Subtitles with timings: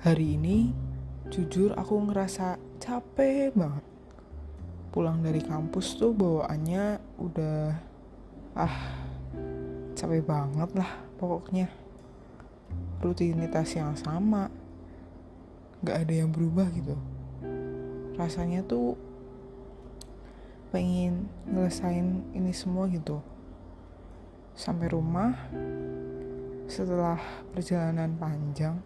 [0.00, 0.72] Hari ini,
[1.28, 3.84] jujur aku ngerasa capek banget.
[4.96, 7.76] Pulang dari kampus tuh bawaannya udah
[8.56, 8.76] ah
[9.92, 10.88] capek banget lah
[11.20, 11.68] pokoknya.
[13.04, 14.48] Rutinitas yang sama,
[15.84, 16.96] gak ada yang berubah gitu.
[18.16, 18.96] Rasanya tuh
[20.72, 23.20] pengen ngelesain ini semua gitu.
[24.56, 25.36] Sampai rumah,
[26.72, 27.20] setelah
[27.52, 28.80] perjalanan panjang,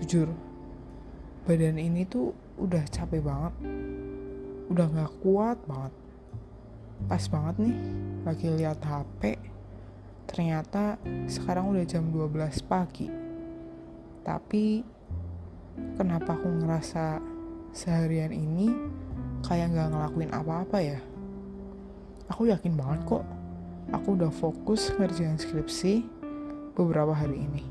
[0.00, 0.28] jujur,
[1.46, 3.54] badan ini tuh udah capek banget.
[4.72, 5.94] Udah gak kuat banget.
[7.04, 7.76] Pas banget nih,
[8.24, 9.36] lagi lihat HP,
[10.30, 10.96] ternyata
[11.28, 13.10] sekarang udah jam 12 pagi.
[14.24, 14.80] Tapi,
[16.00, 17.20] kenapa aku ngerasa
[17.76, 18.72] seharian ini
[19.44, 20.98] kayak gak ngelakuin apa-apa ya?
[22.32, 23.24] Aku yakin banget kok
[23.92, 26.06] aku udah fokus ngerjain skripsi
[26.72, 27.62] beberapa hari ini.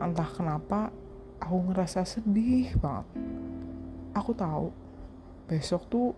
[0.00, 0.88] Entah kenapa
[1.40, 3.06] aku ngerasa sedih banget.
[4.14, 4.70] Aku tahu
[5.50, 6.08] besok tuh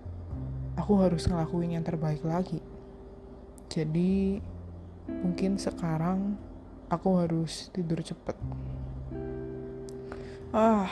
[0.77, 2.61] aku harus ngelakuin yang terbaik lagi.
[3.73, 4.41] Jadi
[5.09, 6.37] mungkin sekarang
[6.89, 8.37] aku harus tidur cepet.
[10.53, 10.89] Ah,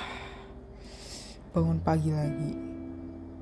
[1.52, 2.52] bangun pagi lagi.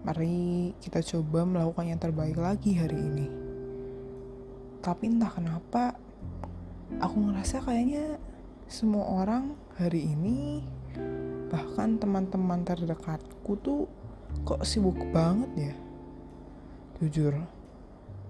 [0.02, 3.42] Mari kita coba melakukan yang terbaik lagi hari ini
[4.82, 5.94] tapi entah kenapa
[6.98, 8.18] aku ngerasa kayaknya
[8.66, 10.66] semua orang hari ini
[11.52, 13.90] bahkan teman-teman terdekatku tuh
[14.48, 15.74] kok sibuk banget ya?
[17.02, 17.34] Jujur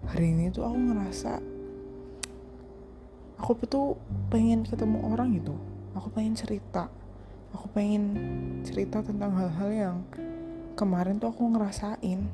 [0.02, 1.38] hari ini tuh aku ngerasa
[3.38, 3.98] aku tuh
[4.30, 5.54] pengen ketemu orang gitu.
[5.94, 6.90] Aku pengen cerita.
[7.52, 8.16] Aku pengen
[8.64, 9.96] cerita tentang hal-hal yang
[10.74, 12.26] kemarin tuh aku ngerasain.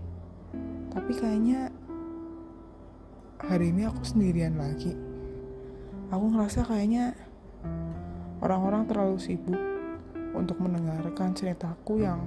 [0.94, 1.74] Tapi kayaknya
[3.42, 4.94] hari ini aku sendirian lagi.
[6.08, 7.18] Aku ngerasa kayaknya
[8.40, 9.58] orang-orang terlalu sibuk
[10.34, 12.24] untuk mendengarkan ceritaku yang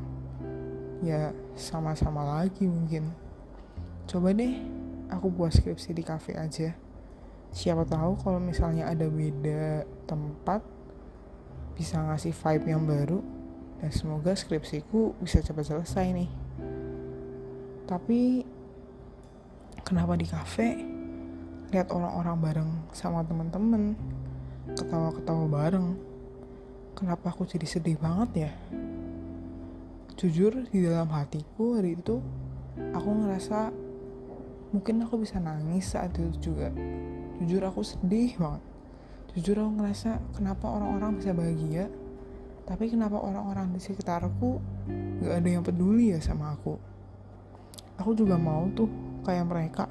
[1.01, 3.09] ya sama-sama lagi mungkin.
[4.05, 4.61] Coba deh
[5.09, 6.73] aku buat skripsi di cafe aja.
[7.51, 10.63] Siapa tahu kalau misalnya ada beda tempat
[11.75, 13.19] bisa ngasih vibe yang baru
[13.83, 16.31] dan semoga skripsiku bisa cepat selesai nih.
[17.89, 18.45] Tapi
[19.83, 21.01] kenapa di cafe?
[21.71, 23.95] lihat orang-orang bareng sama temen-temen
[24.75, 25.95] ketawa-ketawa bareng
[26.97, 28.51] kenapa aku jadi sedih banget ya?
[30.19, 32.21] Jujur di dalam hatiku hari itu
[32.93, 33.73] aku ngerasa
[34.71, 36.69] mungkin aku bisa nangis saat itu juga.
[37.41, 38.63] Jujur aku sedih banget.
[39.35, 41.85] Jujur aku ngerasa kenapa orang-orang bisa bahagia
[42.61, 44.61] tapi kenapa orang-orang di sekitarku
[45.19, 46.77] gak ada yang peduli ya sama aku.
[47.97, 48.87] Aku juga mau tuh
[49.25, 49.85] kayak mereka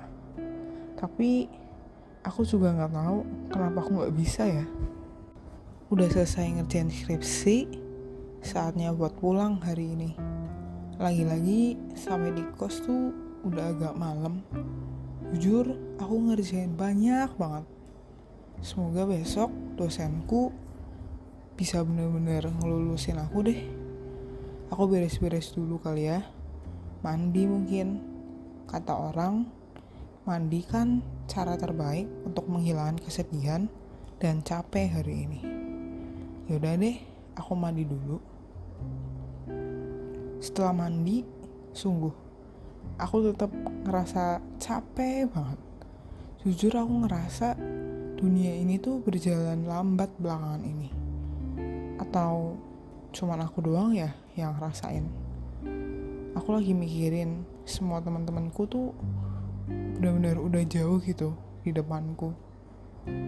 [1.00, 1.48] tapi
[2.20, 3.18] aku juga nggak tahu
[3.48, 4.64] kenapa aku nggak bisa ya
[5.90, 7.66] udah selesai ngerjain skripsi
[8.46, 10.14] saatnya buat pulang hari ini.
[11.02, 13.10] Lagi-lagi sampai di kos tuh
[13.42, 14.38] udah agak malam.
[15.34, 17.66] Jujur aku ngerjain banyak banget.
[18.62, 20.54] Semoga besok dosenku
[21.58, 23.60] bisa bener-bener ngelulusin aku deh.
[24.70, 26.22] Aku beres-beres dulu kali ya.
[27.02, 27.98] Mandi mungkin
[28.70, 29.42] kata orang.
[30.22, 33.66] Mandi kan cara terbaik untuk menghilangkan kesedihan
[34.22, 35.59] dan capek hari ini.
[36.50, 36.98] Yaudah deh,
[37.38, 38.18] aku mandi dulu.
[40.42, 41.22] Setelah mandi,
[41.70, 42.10] sungguh,
[42.98, 43.54] aku tetap
[43.86, 45.60] ngerasa capek banget.
[46.42, 47.54] Jujur aku ngerasa
[48.18, 50.90] dunia ini tuh berjalan lambat belakangan ini.
[52.02, 52.58] Atau
[53.14, 55.06] cuman aku doang ya yang ngerasain.
[56.34, 58.90] Aku lagi mikirin semua teman-temanku tuh
[59.70, 61.30] benar-benar udah jauh gitu
[61.62, 62.34] di depanku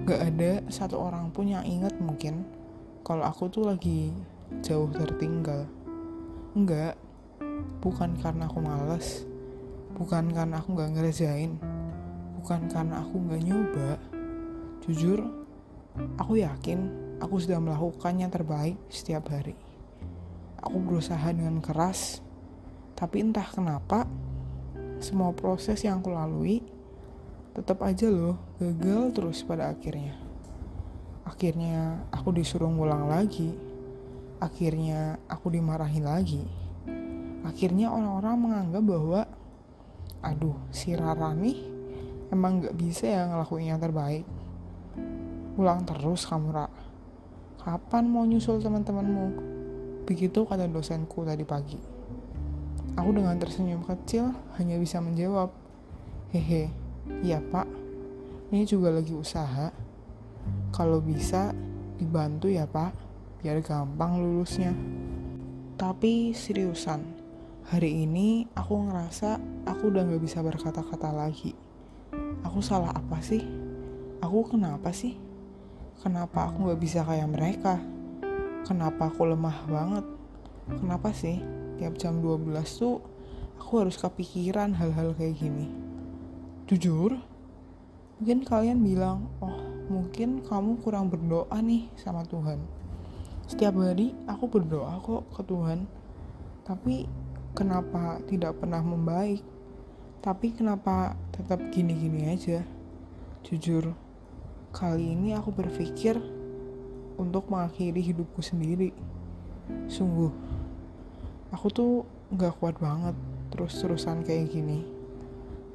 [0.02, 2.44] gak ada satu orang pun yang inget mungkin
[3.02, 4.14] kalau aku tuh lagi
[4.62, 5.66] jauh tertinggal
[6.54, 6.94] enggak
[7.82, 9.26] bukan karena aku males
[9.98, 11.58] bukan karena aku gak ngerjain
[12.38, 13.90] bukan karena aku gak nyoba.
[14.82, 15.22] Jujur
[16.18, 16.90] aku yakin
[17.22, 19.54] aku sudah melakukan yang terbaik setiap hari.
[20.62, 22.22] Aku berusaha dengan keras
[22.94, 24.06] tapi entah kenapa
[25.02, 26.62] semua proses yang aku lalui
[27.54, 30.21] tetap aja loh gagal terus pada akhirnya.
[31.26, 33.54] Akhirnya aku disuruh ngulang lagi.
[34.42, 36.42] Akhirnya aku dimarahin lagi.
[37.42, 39.20] Akhirnya orang-orang menganggap bahwa
[40.22, 41.58] aduh si Rara nih
[42.30, 44.26] emang gak bisa ya ngelakuin yang terbaik.
[45.58, 46.66] Ulang terus kamu Ra.
[47.62, 49.26] Kapan mau nyusul teman-temanmu?
[50.08, 51.78] Begitu kata dosenku tadi pagi.
[52.98, 55.48] Aku dengan tersenyum kecil hanya bisa menjawab,
[56.34, 56.68] Hehe,
[57.22, 57.64] iya pak,
[58.52, 59.72] ini juga lagi usaha.
[60.72, 61.52] Kalau bisa,
[62.00, 63.14] dibantu ya pak.
[63.42, 64.70] biar gampang lulusnya.
[65.74, 67.02] Tapi seriusan,
[67.66, 71.50] hari ini aku ngerasa aku udah gak bisa berkata-kata lagi.
[72.46, 73.42] Aku salah apa sih?
[74.22, 75.18] Aku kenapa sih?
[75.98, 77.82] Kenapa aku gak bisa kayak mereka?
[78.62, 80.06] Kenapa aku lemah banget?
[80.78, 81.42] Kenapa sih?
[81.82, 82.46] Tiap jam 12
[82.78, 83.02] tuh
[83.58, 85.70] aku harus kepikiran hal-hal kayak gini.
[86.66, 87.18] Jujur,
[88.18, 89.61] mungkin kalian bilang, oh
[89.92, 92.56] mungkin kamu kurang berdoa nih sama Tuhan.
[93.44, 95.84] Setiap hari aku berdoa kok ke Tuhan,
[96.64, 97.04] tapi
[97.52, 99.44] kenapa tidak pernah membaik?
[100.24, 102.64] Tapi kenapa tetap gini-gini aja?
[103.44, 103.92] Jujur,
[104.72, 106.16] kali ini aku berpikir
[107.20, 108.96] untuk mengakhiri hidupku sendiri.
[109.92, 110.32] Sungguh,
[111.52, 111.92] aku tuh
[112.32, 113.12] gak kuat banget
[113.52, 114.88] terus-terusan kayak gini.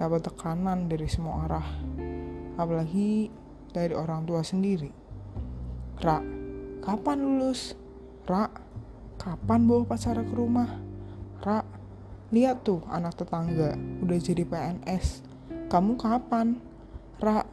[0.01, 1.67] Dapat tekanan dari semua arah
[2.57, 3.29] apalagi
[3.71, 4.91] dari orang tua sendiri.
[5.97, 6.21] Ra,
[6.83, 7.73] kapan lulus?
[8.29, 8.51] Ra,
[9.17, 10.69] kapan bawa pacar ke rumah?
[11.41, 11.65] Ra,
[12.29, 13.73] lihat tuh anak tetangga
[14.03, 15.25] udah jadi PNS.
[15.71, 16.61] Kamu kapan?
[17.17, 17.43] Ra,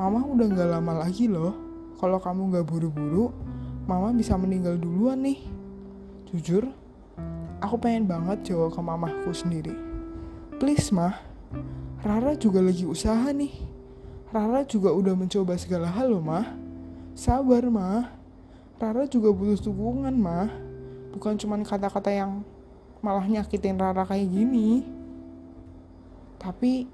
[0.00, 1.52] mama udah gak lama lagi loh.
[2.00, 3.30] Kalau kamu gak buru-buru,
[3.84, 5.44] mama bisa meninggal duluan nih.
[6.32, 6.66] Jujur,
[7.60, 9.76] aku pengen banget jawab ke mamahku sendiri.
[10.56, 11.20] Please mah,
[12.00, 13.73] Rara juga lagi usaha nih
[14.34, 16.58] Rara juga udah mencoba segala hal loh mah.
[17.14, 18.10] Sabar mah.
[18.82, 20.50] Rara juga butuh dukungan mah.
[21.14, 22.42] Bukan cuman kata-kata yang
[22.98, 24.82] malah nyakitin Rara kayak gini.
[26.42, 26.90] Tapi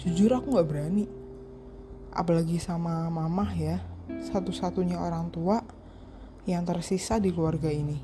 [0.00, 1.04] jujur aku gak berani.
[2.16, 3.84] Apalagi sama mamah ya.
[4.24, 5.60] Satu-satunya orang tua
[6.48, 8.00] yang tersisa di keluarga ini.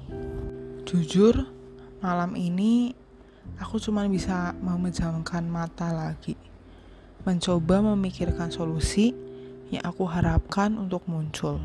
[0.85, 1.49] Jujur,
[2.05, 2.93] malam ini
[3.57, 6.56] aku cuma bisa memejamkan mata lagi
[7.25, 9.17] mencoba memikirkan solusi
[9.71, 11.59] yang aku harapkan untuk muncul.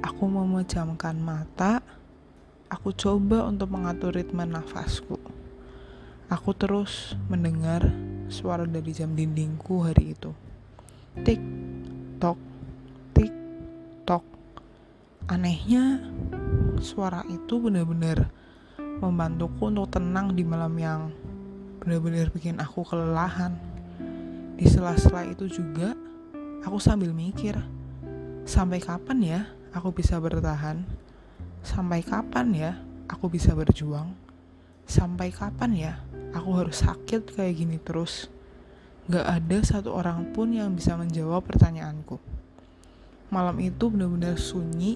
[0.00, 1.80] Aku memejamkan mata,
[2.68, 5.16] aku coba untuk mengatur ritme nafasku.
[6.32, 7.84] Aku terus mendengar
[8.32, 10.32] suara dari jam dindingku hari itu.
[11.20, 11.40] Tik,
[12.18, 12.40] tok,
[13.14, 13.32] tik,
[14.08, 14.24] tok.
[15.30, 16.02] Anehnya,
[16.80, 18.28] suara itu benar-benar
[18.98, 21.00] membantuku untuk tenang di malam yang
[21.80, 23.73] benar-benar bikin aku kelelahan.
[24.54, 25.98] Di sela-sela itu juga,
[26.62, 27.58] aku sambil mikir,
[28.46, 29.40] sampai kapan ya
[29.74, 30.86] aku bisa bertahan?
[31.66, 32.72] Sampai kapan ya
[33.10, 34.14] aku bisa berjuang?
[34.86, 35.92] Sampai kapan ya
[36.30, 38.30] aku harus sakit kayak gini terus?
[39.10, 42.22] Gak ada satu orang pun yang bisa menjawab pertanyaanku.
[43.34, 44.94] Malam itu benar-benar sunyi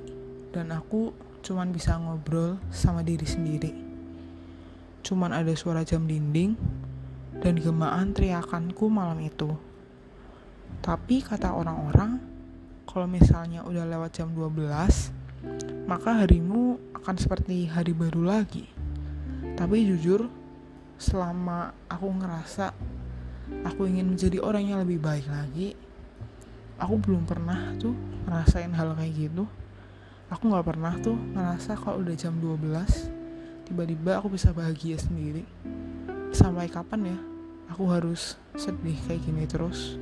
[0.55, 1.11] dan aku
[1.43, 3.73] cuman bisa ngobrol sama diri sendiri.
[5.03, 6.55] Cuman ada suara jam dinding
[7.39, 9.55] dan gemaan teriakanku malam itu.
[10.83, 12.19] Tapi kata orang-orang,
[12.87, 18.67] kalau misalnya udah lewat jam 12, maka harimu akan seperti hari baru lagi.
[19.55, 20.27] Tapi jujur,
[20.99, 22.75] selama aku ngerasa
[23.63, 25.79] aku ingin menjadi orang yang lebih baik lagi,
[26.79, 27.95] aku belum pernah tuh
[28.27, 29.47] ngerasain hal kayak gitu.
[30.29, 35.49] Aku gak pernah tuh ngerasa kalau udah jam 12, tiba-tiba aku bisa bahagia sendiri
[36.33, 37.19] sampai kapan ya?
[37.73, 40.01] Aku harus sedih kayak gini terus